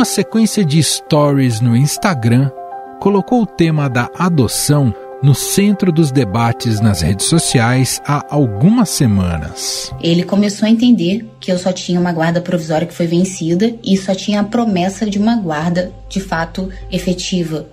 [0.00, 2.50] uma sequência de stories no Instagram,
[2.98, 9.92] colocou o tema da adoção no centro dos debates nas redes sociais há algumas semanas.
[10.00, 13.94] Ele começou a entender que eu só tinha uma guarda provisória que foi vencida e
[13.98, 17.66] só tinha a promessa de uma guarda de fato efetiva.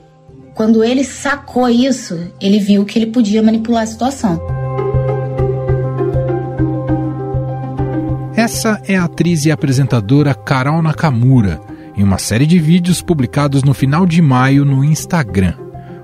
[0.53, 4.37] Quando ele sacou isso, ele viu que ele podia manipular a situação.
[8.35, 13.73] Essa é a atriz e apresentadora Carol Nakamura, em uma série de vídeos publicados no
[13.73, 15.55] final de maio no Instagram.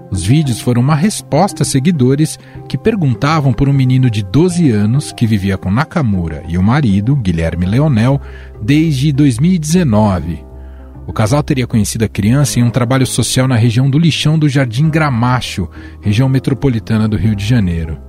[0.09, 5.11] Os vídeos foram uma resposta a seguidores que perguntavam por um menino de 12 anos
[5.11, 8.20] que vivia com Nakamura e o marido, Guilherme Leonel,
[8.61, 10.43] desde 2019.
[11.05, 14.48] O casal teria conhecido a criança em um trabalho social na região do Lixão do
[14.48, 15.70] Jardim Gramacho,
[16.01, 17.99] região metropolitana do Rio de Janeiro.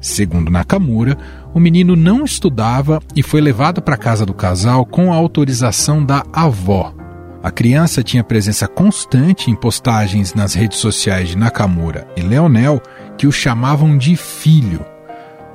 [0.00, 1.16] Segundo Nakamura,
[1.52, 6.04] o menino não estudava e foi levado para a casa do casal com a autorização
[6.04, 6.97] da avó.
[7.40, 12.82] A criança tinha presença constante em postagens nas redes sociais de Nakamura e Leonel,
[13.16, 14.84] que o chamavam de filho.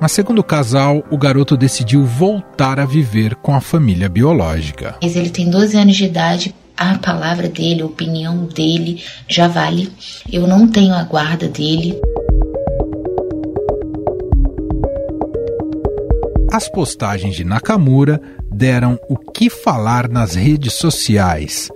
[0.00, 4.96] Mas, segundo o casal, o garoto decidiu voltar a viver com a família biológica.
[5.02, 9.92] Ele tem 12 anos de idade, a palavra dele, a opinião dele já vale.
[10.32, 12.00] Eu não tenho a guarda dele.
[16.54, 21.68] As postagens de Nakamura deram o que falar nas redes sociais.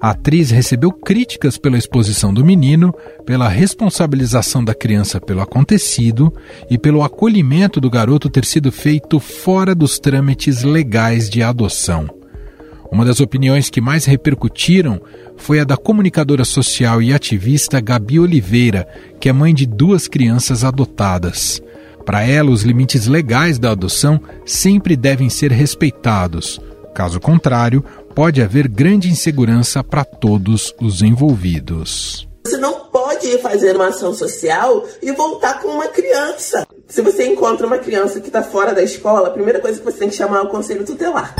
[0.00, 2.94] A atriz recebeu críticas pela exposição do menino,
[3.26, 6.32] pela responsabilização da criança pelo acontecido
[6.70, 12.08] e pelo acolhimento do garoto ter sido feito fora dos trâmites legais de adoção.
[12.92, 15.00] Uma das opiniões que mais repercutiram
[15.36, 18.86] foi a da comunicadora social e ativista Gabi Oliveira,
[19.18, 21.60] que é mãe de duas crianças adotadas.
[22.04, 26.60] Para ela, os limites legais da adoção sempre devem ser respeitados.
[26.94, 32.28] Caso contrário, pode haver grande insegurança para todos os envolvidos.
[32.46, 36.66] Você não pode ir fazer uma ação social e voltar com uma criança.
[36.88, 39.98] Se você encontra uma criança que está fora da escola, a primeira coisa que você
[39.98, 41.34] tem que chamar é o conselho tutelar.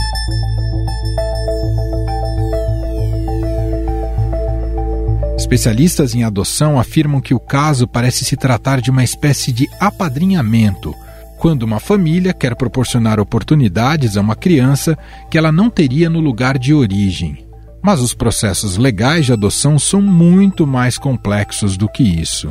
[5.52, 10.94] Especialistas em adoção afirmam que o caso parece se tratar de uma espécie de apadrinhamento,
[11.38, 14.96] quando uma família quer proporcionar oportunidades a uma criança
[15.30, 17.46] que ela não teria no lugar de origem.
[17.82, 22.50] Mas os processos legais de adoção são muito mais complexos do que isso.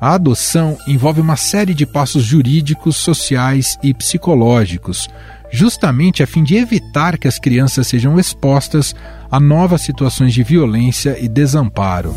[0.00, 5.08] A adoção envolve uma série de passos jurídicos, sociais e psicológicos,
[5.54, 8.92] justamente a fim de evitar que as crianças sejam expostas
[9.30, 12.12] a novas situações de violência e desamparo.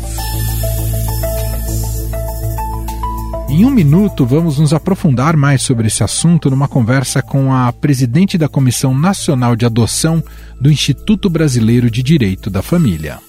[3.48, 8.36] Em um minuto, vamos nos aprofundar mais sobre esse assunto numa conversa com a presidente
[8.36, 10.20] da Comissão Nacional de Adoção
[10.60, 13.20] do Instituto Brasileiro de Direito da Família.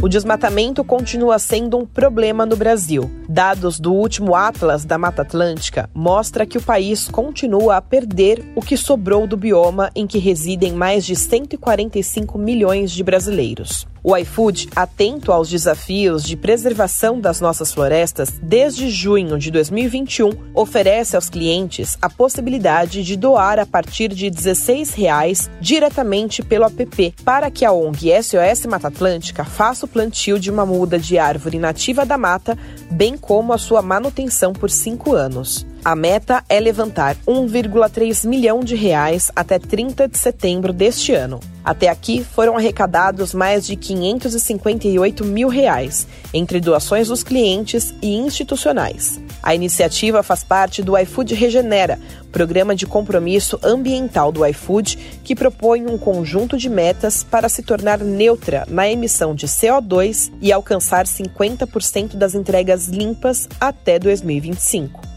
[0.00, 3.10] O desmatamento continua sendo um problema no Brasil.
[3.32, 8.60] Dados do último Atlas da Mata Atlântica mostram que o país continua a perder o
[8.60, 13.86] que sobrou do bioma em que residem mais de 145 milhões de brasileiros.
[14.04, 21.14] O iFood, atento aos desafios de preservação das nossas florestas, desde junho de 2021, oferece
[21.14, 27.48] aos clientes a possibilidade de doar a partir de 16 reais diretamente pelo app para
[27.48, 32.04] que a ONG SOS Mata Atlântica faça o plantio de uma muda de árvore nativa
[32.04, 32.58] da mata,
[32.90, 35.64] bem como a sua manutenção por cinco anos.
[35.84, 41.40] A meta é levantar 1,3 milhão de reais até 30 de setembro deste ano.
[41.64, 49.21] Até aqui foram arrecadados mais de 558 mil reais, entre doações dos clientes e institucionais.
[49.42, 51.98] A iniciativa faz parte do iFood Regenera,
[52.30, 57.98] programa de compromisso ambiental do iFood, que propõe um conjunto de metas para se tornar
[57.98, 65.12] neutra na emissão de CO2 e alcançar 50% das entregas limpas até 2025.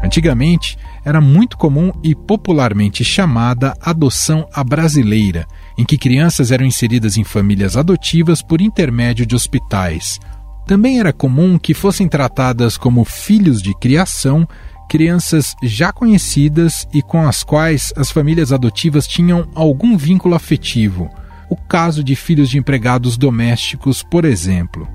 [0.02, 5.46] Antigamente, era muito comum e popularmente chamada adoção à brasileira,
[5.76, 10.19] em que crianças eram inseridas em famílias adotivas por intermédio de hospitais.
[10.66, 14.49] Também era comum que fossem tratadas como filhos de criação
[14.88, 21.10] crianças já conhecidas e com as quais as famílias adotivas tinham algum vínculo afetivo.
[21.48, 24.88] O caso de filhos de empregados domésticos, por exemplo.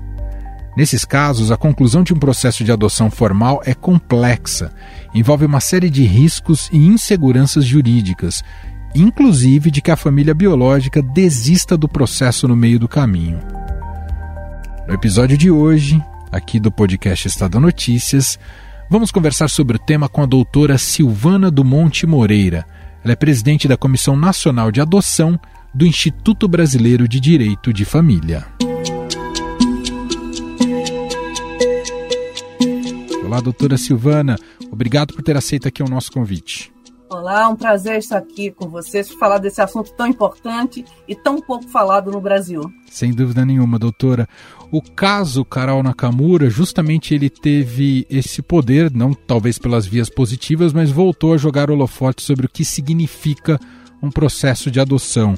[0.76, 4.72] Nesses casos, a conclusão de um processo de adoção formal é complexa,
[5.14, 8.42] envolve uma série de riscos e inseguranças jurídicas,
[8.94, 13.38] inclusive de que a família biológica desista do processo no meio do caminho.
[14.86, 18.38] No episódio de hoje, aqui do podcast Estado Notícias,
[18.90, 22.66] vamos conversar sobre o tema com a doutora Silvana do Monte Moreira.
[23.04, 25.38] Ela é presidente da Comissão Nacional de Adoção
[25.74, 28.46] do Instituto Brasileiro de Direito de Família.
[33.24, 34.36] Olá, doutora Silvana.
[34.70, 36.72] Obrigado por ter aceito aqui o nosso convite.
[37.10, 41.40] Olá, um prazer estar aqui com vocês para falar desse assunto tão importante e tão
[41.40, 42.62] pouco falado no Brasil.
[42.88, 44.28] Sem dúvida nenhuma, doutora.
[44.70, 50.90] O caso Carol Nakamura, justamente ele teve esse poder, não talvez pelas vias positivas, mas
[50.90, 53.58] voltou a jogar holofote sobre o que significa
[54.04, 55.34] um processo de adoção.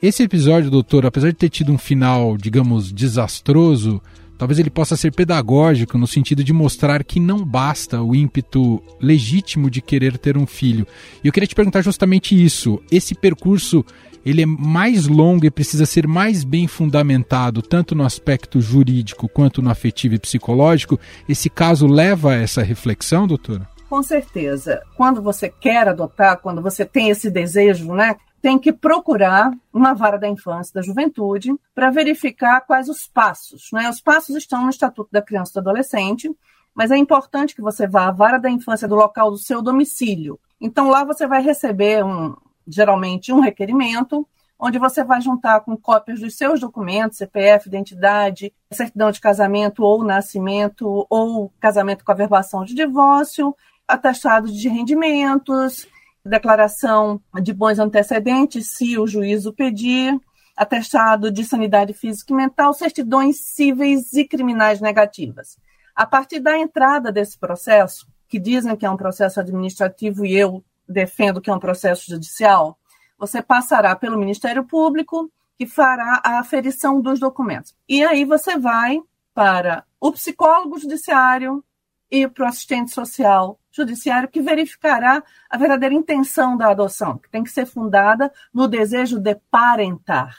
[0.00, 4.00] Esse episódio, doutor, apesar de ter tido um final, digamos, desastroso,
[4.38, 9.70] Talvez ele possa ser pedagógico no sentido de mostrar que não basta o ímpeto legítimo
[9.70, 10.86] de querer ter um filho.
[11.24, 12.80] E eu queria te perguntar justamente isso.
[12.90, 13.84] Esse percurso
[14.24, 19.62] ele é mais longo e precisa ser mais bem fundamentado, tanto no aspecto jurídico quanto
[19.62, 20.98] no afetivo e psicológico.
[21.28, 23.75] Esse caso leva a essa reflexão, doutora?
[23.88, 24.82] Com certeza.
[24.96, 28.16] Quando você quer adotar, quando você tem esse desejo, né?
[28.46, 33.70] tem que procurar uma vara da infância da juventude para verificar quais os passos.
[33.72, 33.90] Né?
[33.90, 36.30] Os passos estão no Estatuto da Criança e do Adolescente,
[36.72, 40.38] mas é importante que você vá à vara da infância do local do seu domicílio.
[40.60, 42.36] Então lá você vai receber um,
[42.68, 44.24] geralmente um requerimento
[44.58, 50.02] onde você vai juntar com cópias dos seus documentos, CPF, identidade, certidão de casamento ou
[50.02, 53.54] nascimento, ou casamento com averbação de divórcio,
[53.86, 55.86] atestado de rendimentos,
[56.24, 60.18] declaração de bons antecedentes, se o juízo pedir,
[60.56, 65.58] atestado de sanidade física e mental, certidões cíveis e criminais negativas.
[65.94, 70.64] A partir da entrada desse processo, que dizem que é um processo administrativo e eu
[70.88, 72.78] defendo que é um processo judicial,
[73.18, 77.74] você passará pelo Ministério Público, que fará a aferição dos documentos.
[77.88, 79.00] E aí você vai
[79.32, 81.64] para o psicólogo judiciário
[82.10, 87.42] e para o assistente social judiciário que verificará a verdadeira intenção da adoção, que tem
[87.42, 90.34] que ser fundada no desejo de parentar.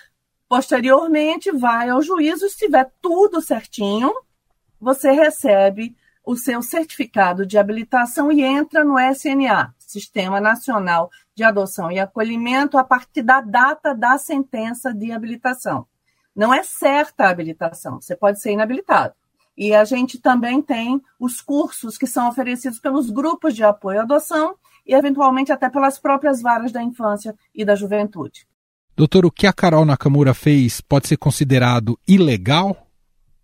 [0.49, 4.11] Posteriormente, vai ao juízo, se estiver tudo certinho,
[4.79, 11.91] você recebe o seu certificado de habilitação e entra no SNA, Sistema Nacional de Adoção
[11.91, 15.87] e Acolhimento, a partir da data da sentença de habilitação.
[16.35, 19.15] Não é certa a habilitação, você pode ser inabilitado.
[19.57, 24.03] E a gente também tem os cursos que são oferecidos pelos grupos de apoio à
[24.03, 24.55] adoção
[24.85, 28.47] e, eventualmente, até pelas próprias varas da infância e da juventude.
[28.95, 32.87] Doutor, o que a Carol Nakamura fez pode ser considerado ilegal?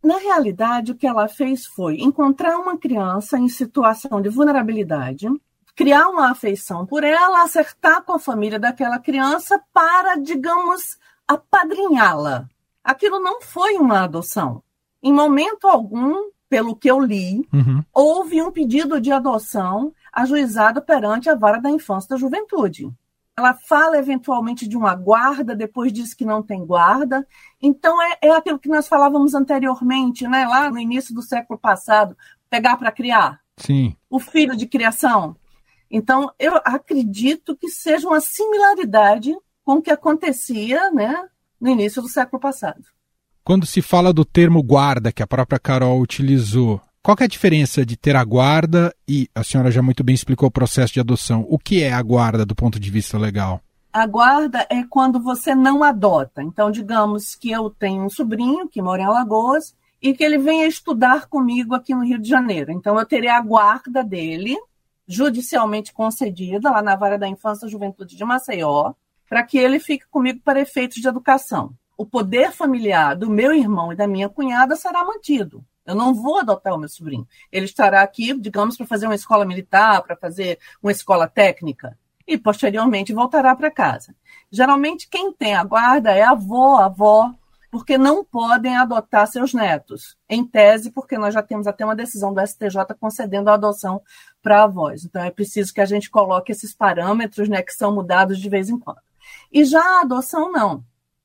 [0.04, 5.28] Na realidade, o que ela fez foi encontrar uma criança em situação de vulnerabilidade,
[5.76, 12.48] criar uma afeição por ela, acertar com a família daquela criança para, digamos, apadrinhá-la.
[12.84, 14.63] Aquilo não foi uma adoção.
[15.04, 17.84] Em momento algum, pelo que eu li, uhum.
[17.94, 22.90] houve um pedido de adoção ajuizado perante a vara da infância e da juventude.
[23.36, 27.28] Ela fala eventualmente de uma guarda, depois diz que não tem guarda.
[27.62, 30.48] Então é, é aquilo que nós falávamos anteriormente, né?
[30.48, 32.16] lá no início do século passado,
[32.50, 33.42] pegar para criar.
[33.58, 33.96] Sim.
[34.10, 35.36] O filho de criação.
[35.90, 41.30] Então, eu acredito que seja uma similaridade com o que acontecia né,
[41.62, 42.84] no início do século passado.
[43.46, 47.86] Quando se fala do termo guarda, que a própria Carol utilizou, qual é a diferença
[47.86, 51.46] de ter a guarda e a senhora já muito bem explicou o processo de adoção?
[51.50, 53.60] O que é a guarda do ponto de vista legal?
[53.92, 56.42] A guarda é quando você não adota.
[56.42, 60.66] Então, digamos que eu tenho um sobrinho que mora em Alagoas e que ele venha
[60.66, 62.72] estudar comigo aqui no Rio de Janeiro.
[62.72, 64.56] Então, eu terei a guarda dele,
[65.06, 68.94] judicialmente concedida, lá na Vara da Infância e Juventude de Maceió,
[69.28, 73.94] para que ele fique comigo para efeitos de educação o poder familiar do meu irmão
[73.94, 75.64] e da minha cunhada será mantido.
[75.86, 77.28] Eu não vou adotar o meu sobrinho.
[77.52, 82.38] Ele estará aqui, digamos, para fazer uma escola militar, para fazer uma escola técnica, e
[82.38, 84.16] posteriormente voltará para casa.
[84.50, 87.34] Geralmente, quem tem a guarda é avô, avó,
[87.70, 90.16] porque não podem adotar seus netos.
[90.30, 94.02] Em tese, porque nós já temos até uma decisão do STJ concedendo a adoção
[94.42, 95.04] para avós.
[95.04, 98.70] Então, é preciso que a gente coloque esses parâmetros, né, que são mudados de vez
[98.70, 99.02] em quando.
[99.52, 100.84] E já a adoção, não.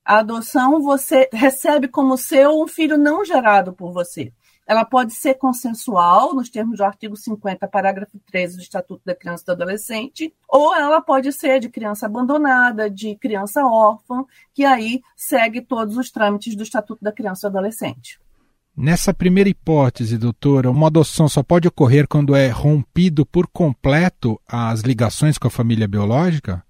[0.09, 4.33] A adoção você recebe como seu um filho não gerado por você.
[4.67, 9.43] Ela pode ser consensual, nos termos do artigo 50, parágrafo 13 do Estatuto da Criança
[9.43, 14.25] e do Adolescente, ou ela pode ser de criança abandonada, de criança órfã,
[14.55, 18.19] que aí segue todos os trâmites do Estatuto da Criança e do Adolescente.
[18.75, 24.81] Nessa primeira hipótese, doutora, uma adoção só pode ocorrer quando é rompido por completo as
[24.81, 26.65] ligações com a família biológica?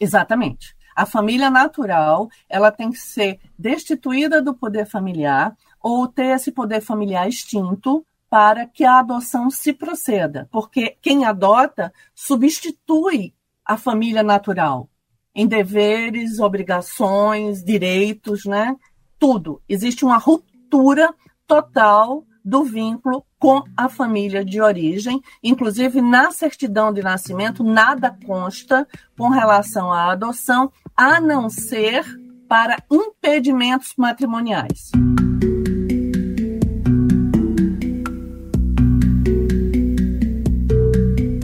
[0.00, 0.75] Exatamente.
[0.96, 6.80] A família natural, ela tem que ser destituída do poder familiar ou ter esse poder
[6.80, 13.34] familiar extinto para que a adoção se proceda, porque quem adota substitui
[13.64, 14.88] a família natural
[15.34, 18.74] em deveres, obrigações, direitos, né?
[19.18, 19.60] Tudo.
[19.68, 21.14] Existe uma ruptura
[21.46, 25.20] total do vínculo com a família de origem.
[25.42, 28.86] Inclusive, na certidão de nascimento, nada consta
[29.18, 32.04] com relação à adoção, a não ser
[32.48, 34.92] para impedimentos matrimoniais.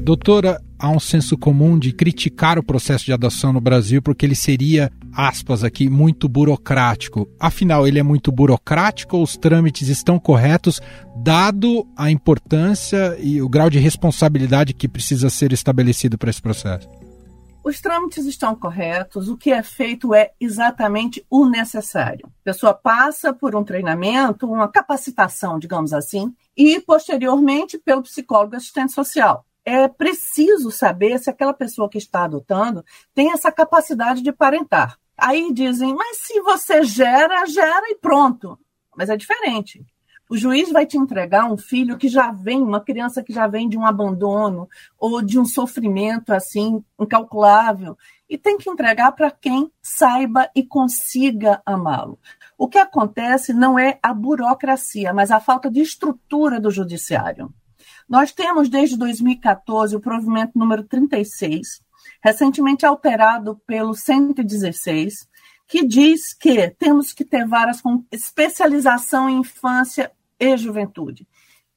[0.05, 4.35] Doutora, há um senso comum de criticar o processo de adoção no Brasil porque ele
[4.35, 7.29] seria, aspas aqui, muito burocrático.
[7.39, 10.81] Afinal, ele é muito burocrático ou os trâmites estão corretos,
[11.17, 16.89] dado a importância e o grau de responsabilidade que precisa ser estabelecido para esse processo?
[17.65, 22.27] Os trâmites estão corretos, o que é feito é exatamente o necessário.
[22.27, 28.91] A pessoa passa por um treinamento, uma capacitação, digamos assim, e posteriormente pelo psicólogo assistente
[28.91, 34.99] social é preciso saber se aquela pessoa que está adotando tem essa capacidade de parentar.
[35.17, 38.59] Aí dizem, mas se você gera, gera e pronto.
[38.97, 39.85] Mas é diferente.
[40.29, 43.69] O juiz vai te entregar um filho que já vem, uma criança que já vem
[43.69, 44.67] de um abandono
[44.99, 51.61] ou de um sofrimento assim incalculável, e tem que entregar para quem saiba e consiga
[51.67, 52.19] amá-lo.
[52.57, 57.53] O que acontece não é a burocracia, mas a falta de estrutura do judiciário.
[58.13, 61.81] Nós temos desde 2014 o provimento número 36,
[62.23, 65.27] recentemente alterado pelo 116,
[65.67, 71.27] que diz que temos que ter varas com especialização em infância e juventude.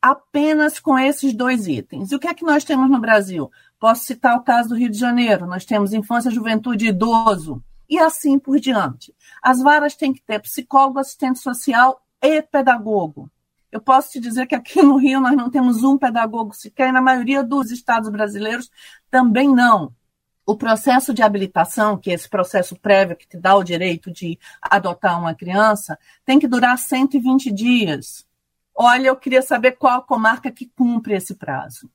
[0.01, 2.12] Apenas com esses dois itens.
[2.12, 3.50] E o que é que nós temos no Brasil?
[3.80, 5.48] Posso citar o caso do Rio de Janeiro.
[5.48, 7.63] Nós temos infância, juventude e idoso.
[7.89, 9.15] E assim por diante.
[9.42, 13.32] As varas têm que ter psicólogo, assistente social e pedagogo.
[13.72, 16.92] Eu posso te dizer que aqui no Rio nós não temos um pedagogo sequer, e
[16.92, 18.70] na maioria dos estados brasileiros
[19.10, 19.94] também não.
[20.46, 24.38] O processo de habilitação, que é esse processo prévio que te dá o direito de
[24.62, 28.26] adotar uma criança, tem que durar 120 dias.
[28.76, 31.90] Olha, eu queria saber qual a comarca que cumpre esse prazo.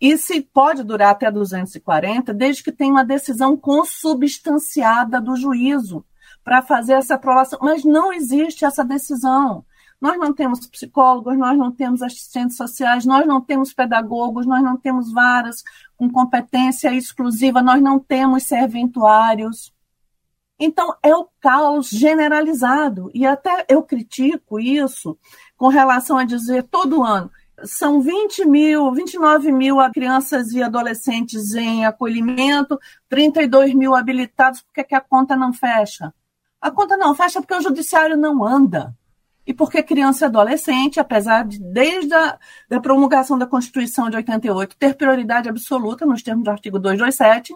[0.00, 6.04] E se pode durar até 240, desde que tenha uma decisão consubstanciada do juízo
[6.42, 7.60] para fazer essa aprovação.
[7.62, 9.64] Mas não existe essa decisão.
[10.02, 14.76] Nós não temos psicólogos, nós não temos assistentes sociais, nós não temos pedagogos, nós não
[14.76, 15.62] temos varas
[15.96, 19.72] com competência exclusiva, nós não temos serventuários.
[20.58, 23.12] Então, é o caos generalizado.
[23.14, 25.16] E até eu critico isso
[25.56, 27.30] com relação a dizer todo ano
[27.64, 32.76] são 20 mil, 29 mil crianças e adolescentes em acolhimento,
[33.08, 36.12] 32 mil habilitados, porque que a conta não fecha?
[36.60, 38.92] A conta não fecha porque o judiciário não anda
[39.46, 44.76] e porque criança e adolescente, apesar de, desde a da promulgação da Constituição de 88,
[44.76, 47.54] ter prioridade absoluta, nos termos do artigo 227,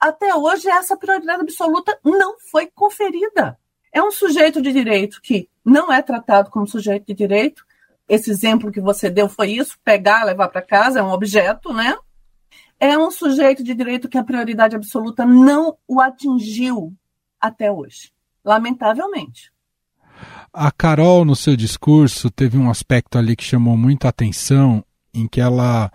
[0.00, 3.58] até hoje essa prioridade absoluta não foi conferida.
[3.92, 7.64] É um sujeito de direito que não é tratado como sujeito de direito.
[8.08, 11.96] Esse exemplo que você deu foi isso: pegar, levar para casa, é um objeto, né?
[12.80, 16.94] É um sujeito de direito que a prioridade absoluta não o atingiu
[17.40, 18.12] até hoje,
[18.44, 19.52] lamentavelmente.
[20.52, 25.40] A Carol, no seu discurso, teve um aspecto ali que chamou muito atenção, em que
[25.40, 25.90] ela,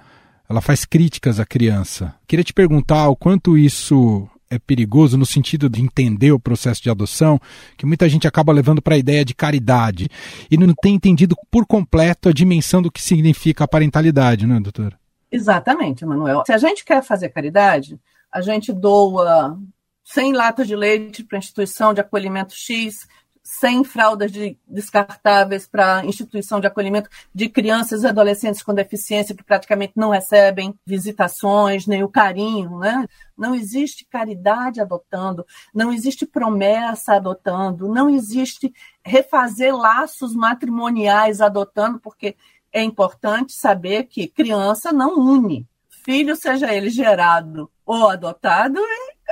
[0.50, 2.14] ela faz críticas à criança.
[2.28, 6.90] Queria te perguntar o quanto isso é perigoso no sentido de entender o processo de
[6.90, 7.40] adoção,
[7.78, 10.08] que muita gente acaba levando para a ideia de caridade
[10.50, 14.98] e não tem entendido por completo a dimensão do que significa a parentalidade, né, doutora?
[15.32, 16.44] Exatamente, Manuel.
[16.46, 18.00] Se a gente quer fazer caridade,
[18.32, 19.58] a gente doa
[20.04, 23.08] 100 latas de leite para a instituição de acolhimento X,
[23.44, 29.44] 100 fraldas de descartáveis para instituição de acolhimento de crianças e adolescentes com deficiência que
[29.44, 33.06] praticamente não recebem visitações, nem o carinho, né?
[33.38, 38.74] Não existe caridade adotando, não existe promessa adotando, não existe
[39.04, 42.38] refazer laços matrimoniais adotando, porque
[42.72, 45.68] é importante saber que criança não une.
[45.90, 48.80] Filho, seja ele gerado ou adotado,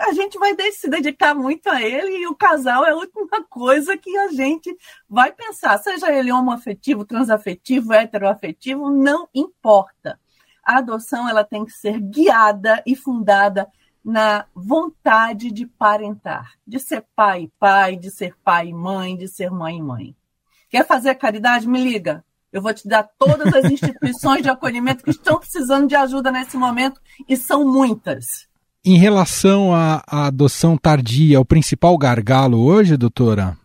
[0.01, 3.97] a gente vai se dedicar muito a ele e o casal é a última coisa
[3.97, 4.75] que a gente
[5.09, 5.77] vai pensar.
[5.77, 10.19] Seja ele homoafetivo, transafetivo, heteroafetivo, não importa.
[10.63, 13.67] A adoção ela tem que ser guiada e fundada
[14.03, 19.27] na vontade de parentar, de ser pai e pai, de ser pai e mãe, de
[19.27, 20.15] ser mãe e mãe.
[20.69, 21.67] Quer fazer caridade?
[21.67, 22.23] Me liga.
[22.51, 26.57] Eu vou te dar todas as instituições de acolhimento que estão precisando de ajuda nesse
[26.57, 28.50] momento, e são muitas.
[28.83, 33.55] Em relação à, à adoção tardia, o principal gargalo hoje, doutora?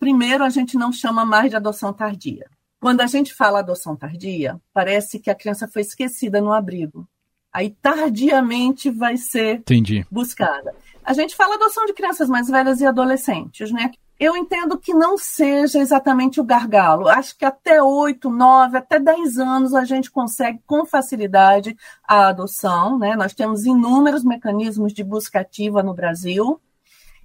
[0.00, 2.46] Primeiro, a gente não chama mais de adoção tardia.
[2.80, 7.06] Quando a gente fala adoção tardia, parece que a criança foi esquecida no abrigo.
[7.52, 10.06] Aí, tardiamente, vai ser Entendi.
[10.10, 10.74] buscada.
[11.04, 13.90] A gente fala adoção de crianças mais velhas e adolescentes, né?
[14.18, 17.06] Eu entendo que não seja exatamente o gargalo.
[17.06, 22.98] Acho que até 8, 9, até 10 anos a gente consegue com facilidade a adoção.
[22.98, 23.14] Né?
[23.14, 26.60] Nós temos inúmeros mecanismos de busca ativa no Brasil.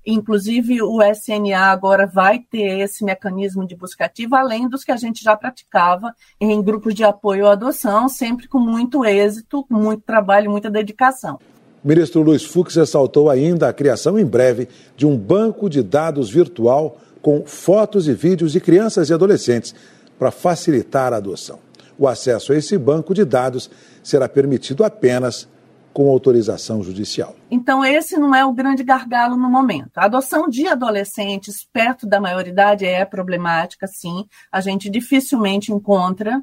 [0.06, 4.98] Inclusive, o SNA agora vai ter esse mecanismo de busca ativa, além dos que a
[4.98, 10.52] gente já praticava em grupos de apoio à adoção, sempre com muito êxito, muito trabalho,
[10.52, 11.40] muita dedicação.
[11.84, 16.30] O ministro Luiz Fux ressaltou ainda a criação em breve de um banco de dados
[16.30, 19.76] virtual com fotos e vídeos de crianças e adolescentes
[20.18, 21.60] para facilitar a adoção.
[21.98, 23.70] O acesso a esse banco de dados
[24.02, 25.48] será permitido apenas
[25.92, 27.36] com autorização judicial.
[27.52, 29.98] Então, esse não é o grande gargalo no momento.
[29.98, 34.26] A adoção de adolescentes perto da maioridade é problemática, sim.
[34.50, 36.42] A gente dificilmente encontra.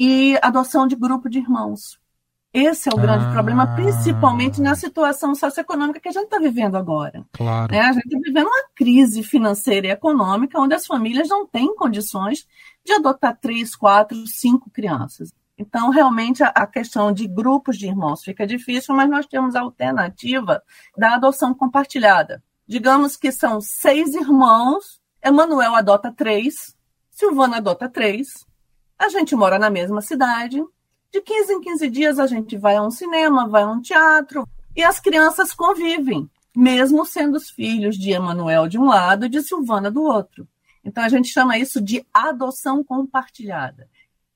[0.00, 1.98] E adoção de grupo de irmãos.
[2.58, 3.32] Esse é o grande ah.
[3.32, 7.24] problema, principalmente na situação socioeconômica que a gente está vivendo agora.
[7.32, 7.70] Claro.
[7.70, 7.78] Né?
[7.78, 12.48] A gente está vivendo uma crise financeira e econômica onde as famílias não têm condições
[12.84, 15.32] de adotar três, quatro, cinco crianças.
[15.56, 19.60] Então, realmente, a, a questão de grupos de irmãos fica difícil, mas nós temos a
[19.60, 20.60] alternativa
[20.96, 22.42] da adoção compartilhada.
[22.66, 26.76] Digamos que são seis irmãos, Emanuel adota três,
[27.08, 28.44] Silvana adota três,
[28.98, 30.60] a gente mora na mesma cidade,
[31.12, 34.48] de 15 em 15 dias a gente vai a um cinema, vai a um teatro
[34.76, 39.42] e as crianças convivem, mesmo sendo os filhos de Emanuel de um lado e de
[39.42, 40.46] Silvana do outro.
[40.84, 43.88] Então a gente chama isso de adoção compartilhada.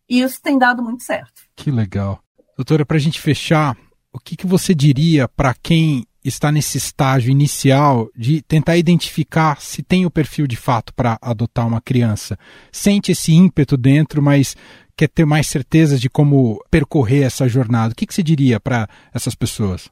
[0.09, 1.43] E isso tem dado muito certo.
[1.55, 2.23] Que legal.
[2.57, 3.77] Doutora, para a gente fechar,
[4.13, 9.83] o que, que você diria para quem está nesse estágio inicial de tentar identificar se
[9.83, 12.39] tem o perfil de fato para adotar uma criança?
[12.71, 14.55] Sente esse ímpeto dentro, mas
[15.03, 18.89] quer ter mais certeza de como percorrer essa jornada, o que, que você diria para
[19.13, 19.91] essas pessoas?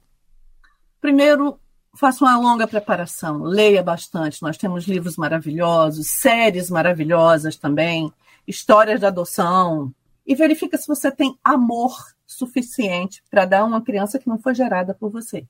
[1.01, 1.59] Primeiro,
[1.96, 4.40] faça uma longa preparação, leia bastante.
[4.40, 8.12] Nós temos livros maravilhosos, séries maravilhosas também,
[8.46, 9.92] histórias de adoção.
[10.25, 14.94] E verifica se você tem amor suficiente para dar uma criança que não foi gerada
[14.94, 15.44] por você.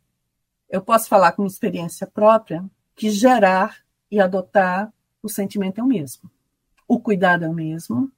[0.70, 2.64] Eu posso falar com experiência própria
[2.96, 3.77] que gerar
[4.11, 4.90] e adotar,
[5.23, 6.31] o sentimento é o mesmo.
[6.88, 8.11] O cuidado é o mesmo,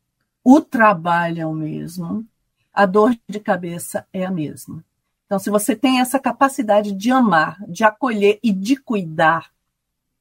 [0.44, 2.26] o trabalho é o mesmo,
[2.72, 4.84] a dor de cabeça é a mesma.
[5.26, 9.50] Então, se você tem essa capacidade de amar, de acolher e de cuidar,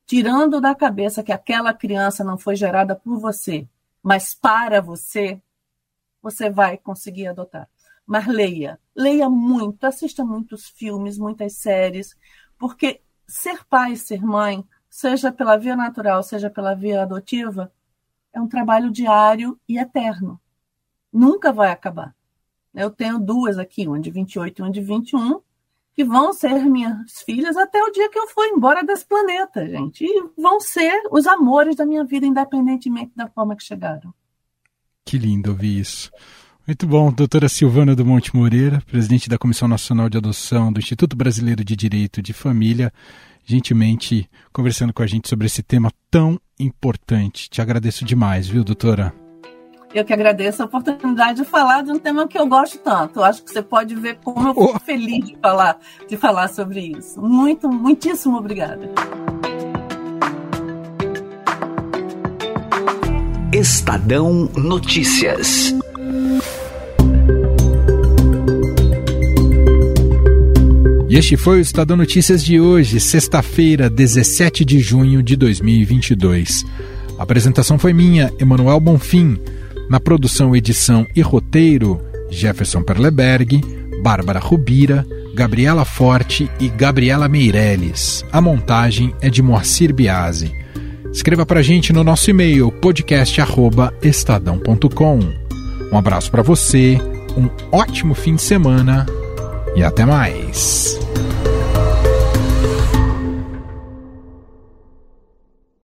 [0.06, 3.68] tirando da cabeça que aquela criança não foi gerada por você,
[4.04, 5.42] mas para você,
[6.22, 7.68] você vai conseguir adotar.
[8.06, 12.16] Mas leia, leia muito, assista muitos filmes, muitas séries,
[12.58, 17.72] porque ser pai, ser mãe, seja pela via natural, seja pela via adotiva,
[18.34, 20.40] é um trabalho diário e eterno.
[21.12, 22.16] Nunca vai acabar.
[22.74, 25.42] Eu tenho duas aqui, uma de 28 e uma de 21,
[25.94, 30.06] que vão ser minhas filhas até o dia que eu for embora desse planeta, gente.
[30.06, 34.14] E vão ser os amores da minha vida, independentemente da forma que chegaram.
[35.06, 36.10] Que lindo ouvir isso.
[36.66, 41.16] Muito bom, doutora Silvana do Monte Moreira, presidente da Comissão Nacional de Adoção do Instituto
[41.18, 42.94] Brasileiro de Direito de Família,
[43.52, 47.50] gentilmente conversando com a gente sobre esse tema tão importante.
[47.50, 49.14] Te agradeço demais, viu, doutora?
[49.94, 53.20] Eu que agradeço a oportunidade de falar de um tema que eu gosto tanto.
[53.20, 54.80] Eu acho que você pode ver como eu fico oh.
[54.80, 57.22] feliz de falar, de falar sobre isso.
[57.22, 58.90] Muito, muitíssimo obrigada.
[63.52, 65.76] Estadão Notícias.
[71.12, 76.64] E este foi o Estadão Notícias de hoje, sexta-feira, 17 de junho de 2022.
[77.20, 79.38] A apresentação foi minha, Emanuel Bonfim.
[79.90, 83.60] Na produção, edição e roteiro, Jefferson Perleberg,
[84.02, 88.24] Bárbara Rubira, Gabriela Forte e Gabriela Meirelles.
[88.32, 90.56] A montagem é de Moacir Biasi.
[91.12, 95.20] Escreva para a gente no nosso e-mail podcast@estadão.com.
[95.92, 96.98] Um abraço para você,
[97.36, 99.06] um ótimo fim de semana
[99.76, 101.00] e até mais.